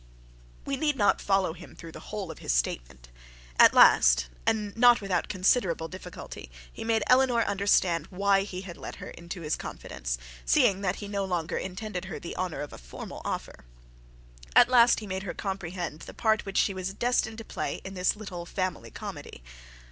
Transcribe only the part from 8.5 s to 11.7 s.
had let her into his confidence, seeing that he no longer